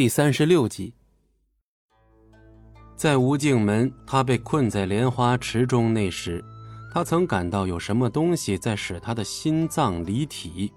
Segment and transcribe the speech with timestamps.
[0.00, 0.94] 第三十六集，
[2.96, 6.42] 在无尽门，他被困在莲花池中那时，
[6.90, 10.72] 他曾感到有什么东西在使他的心脏离体。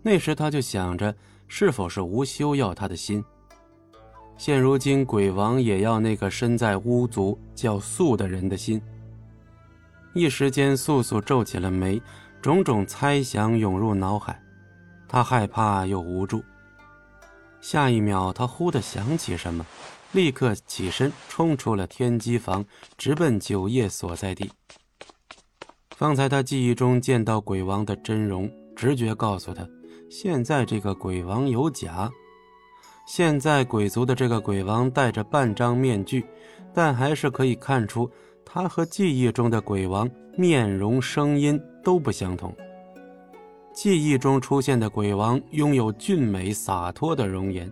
[0.00, 1.14] 那时他就想着，
[1.46, 3.22] 是否是无休要他的心。
[4.38, 8.80] 现如今，鬼王也要那个身在巫族叫素的人的心。
[10.14, 12.00] 一时间，素素皱起了眉，
[12.40, 14.42] 种种猜想涌入脑海，
[15.06, 16.42] 他害怕又无助。
[17.62, 19.64] 下一秒，他忽地想起什么，
[20.10, 22.64] 立刻起身冲出了天机房，
[22.98, 24.50] 直奔九叶所在地。
[25.96, 29.64] 方才他记忆中见到鬼王的真容，直觉告诉他，
[30.10, 32.10] 现在这个鬼王有假。
[33.06, 36.26] 现在鬼族的这个鬼王戴着半张面具，
[36.74, 38.10] 但还是可以看出
[38.44, 42.52] 他和记忆中的鬼王面容、声音都不相同。
[43.72, 47.70] 记忆中出现的鬼王拥有俊美洒脱的容颜，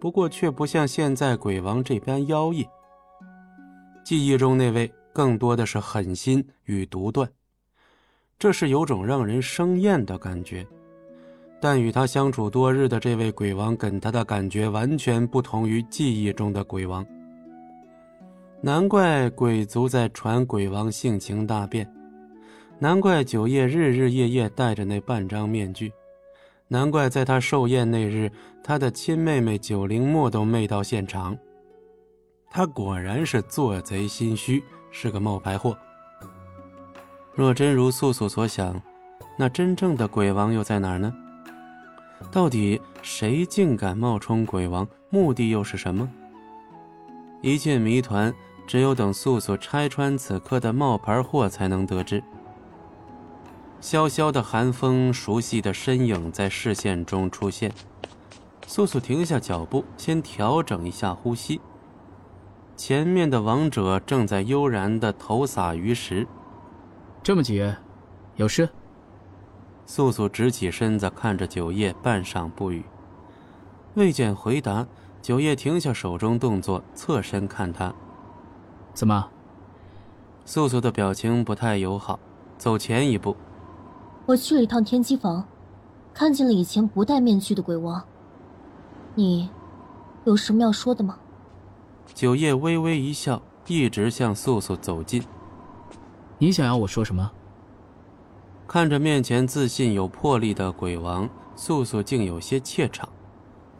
[0.00, 2.64] 不过却不像现在鬼王这般妖异。
[4.04, 7.28] 记忆中那位更多的是狠心与独断，
[8.38, 10.64] 这是有种让人生厌的感觉。
[11.60, 17.04] 但与他相处多日的这位鬼王，给他的感觉完全不同于记忆中的鬼王。
[18.60, 21.90] 难怪鬼族在传鬼王性情大变。
[22.78, 25.92] 难怪九叶日日夜夜戴着那半张面具，
[26.68, 28.30] 难怪在他寿宴那日，
[28.62, 31.36] 他的亲妹妹九灵墨都没到现场。
[32.50, 35.76] 他果然是做贼心虚，是个冒牌货。
[37.32, 38.80] 若真如素素所想，
[39.38, 41.12] 那真正的鬼王又在哪儿呢？
[42.30, 44.86] 到底谁竟敢冒充鬼王？
[45.10, 46.08] 目的又是什么？
[47.40, 48.34] 一切谜团，
[48.66, 52.22] 只有等素素拆穿此刻的冒牌货，才能得知。
[53.80, 57.70] 萧萧的寒风，熟悉的身影在视线中出现。
[58.66, 61.60] 素素停下脚步，先调整一下呼吸。
[62.76, 66.26] 前面的王者正在悠然的投洒鱼食。
[67.22, 67.72] 这么急，
[68.36, 68.68] 有事？
[69.86, 72.82] 素素直起身子，看着九叶，半晌不语。
[73.94, 74.86] 未见回答，
[75.20, 77.94] 九叶停下手中动作，侧身看他。
[78.94, 79.28] 怎么？
[80.46, 82.18] 素素的表情不太友好，
[82.58, 83.36] 走前一步。
[84.26, 85.46] 我去了一趟天机房，
[86.14, 88.02] 看见了以前不戴面具的鬼王。
[89.14, 89.50] 你
[90.24, 91.18] 有什么要说的吗？
[92.14, 95.22] 九叶微微一笑，一直向素素走近。
[96.38, 97.30] 你想要我说什么？
[98.66, 103.06] 看着面前自信有魄力的鬼王，素素竟有些怯场，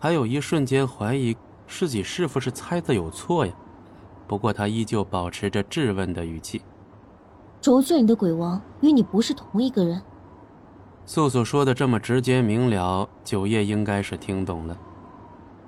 [0.00, 1.36] 还有一瞬间怀疑
[1.68, 3.52] 自己是不是猜的有错呀。
[4.26, 6.60] 不过他依旧保持着质问的语气
[7.62, 10.02] ：“轴卷里的鬼王与你不是同一个人。”
[11.04, 14.78] 素素说的这么直接明了，九叶应该是听懂了，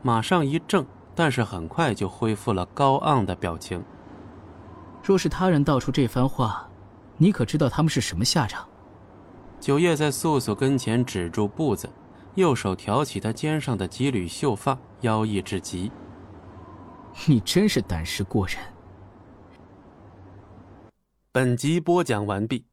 [0.03, 3.83] 马上一怔，但是很快就恢复了高昂的表情。
[5.03, 6.69] 若是他人道出这番话，
[7.19, 8.67] 你可知道他们是什么下场？
[9.61, 11.91] 九叶在素素跟前止住步子，
[12.37, 15.91] 右手挑起她肩上的几缕秀发，妖异至极。
[17.27, 18.57] 你真是胆识过人。
[21.33, 22.65] 本集播讲完毕，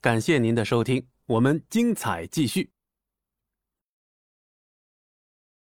[0.00, 1.04] 感谢您的收听。
[1.32, 2.70] 我们精彩继续。